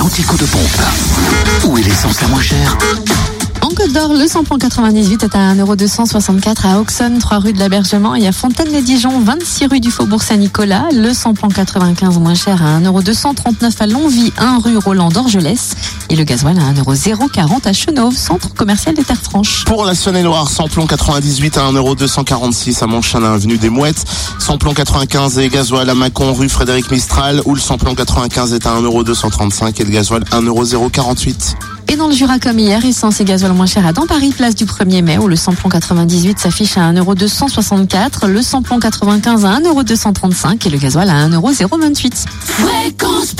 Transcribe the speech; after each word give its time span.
l'antico 0.00 0.34
de 0.34 0.46
pompe. 0.46 0.82
Où 1.66 1.76
est 1.76 1.82
l'essence 1.82 2.22
la 2.22 2.28
moins 2.28 2.40
chère? 2.40 2.78
En 3.60 3.68
Côte 3.68 3.92
d'Or, 3.92 4.14
le 4.14 4.26
samplon 4.26 4.56
98 4.56 5.24
est 5.24 5.36
à 5.36 5.54
1,264€ 5.54 6.66
à 6.66 6.80
Auxonne, 6.80 7.18
3 7.18 7.38
rue 7.38 7.52
de 7.52 7.58
l'Abergement 7.58 8.14
et 8.14 8.26
à 8.26 8.32
Fontaine-les-Dijon, 8.32 9.20
26 9.20 9.66
rue 9.66 9.80
du 9.80 9.90
Faubourg 9.90 10.22
Saint-Nicolas. 10.22 10.88
Le 10.92 11.12
samplon 11.12 11.48
95 11.48 12.18
moins 12.18 12.34
cher 12.34 12.64
à 12.64 12.80
1,239€ 12.80 13.72
à 13.78 13.86
Longvie, 13.86 14.32
1 14.38 14.58
rue 14.60 14.78
Roland 14.78 15.10
d'Orgelès. 15.10 15.74
Et 16.12 16.16
le 16.16 16.24
gasoil 16.24 16.58
à 16.58 16.72
1,040€ 16.72 17.68
à 17.68 17.72
Chenauve, 17.72 18.16
centre 18.16 18.52
commercial 18.54 18.96
des 18.96 19.04
Terres 19.04 19.22
Franches. 19.22 19.64
Pour 19.64 19.84
la 19.84 19.94
Saône-et-Loire, 19.94 20.50
samplon 20.50 20.84
98 20.84 21.56
à 21.56 21.70
1,246€ 21.70 22.82
à 22.82 22.86
Montchalin, 22.88 23.32
avenue 23.32 23.58
des 23.58 23.68
Mouettes. 23.68 24.04
Samplon 24.40 24.74
95 24.74 25.38
et 25.38 25.48
gasoil 25.48 25.88
à 25.88 25.94
Mâcon, 25.94 26.34
rue 26.34 26.48
Frédéric 26.48 26.90
Mistral, 26.90 27.40
où 27.44 27.54
le 27.54 27.60
samplon 27.60 27.94
95 27.94 28.54
est 28.54 28.66
à 28.66 28.80
1,235€ 28.80 29.80
et 29.80 29.84
le 29.84 29.90
gasoil 29.90 30.24
1,048€. 30.24 31.54
Et 31.92 31.96
dans 31.96 32.06
le 32.06 32.14
Jura 32.14 32.38
comme 32.38 32.58
hier, 32.58 32.84
essence 32.84 33.20
et 33.20 33.24
gasoil 33.24 33.52
moins 33.52 33.66
cher 33.66 33.84
à 33.84 33.92
dans 33.92 34.06
Paris, 34.06 34.32
place 34.36 34.54
du 34.54 34.64
1er 34.64 35.02
mai, 35.02 35.18
où 35.18 35.26
le 35.26 35.34
samplon 35.34 35.68
98 35.68 36.38
s'affiche 36.38 36.76
à 36.76 36.92
1,264€, 36.92 38.26
le 38.26 38.42
samplon 38.42 38.78
95 38.78 39.44
à 39.44 39.58
1,235€ 39.58 40.66
et 40.66 40.70
le 40.70 40.78
gasoil 40.78 41.10
à 41.10 41.28
1,028€. 41.28 42.26
Fréquence 42.44 43.34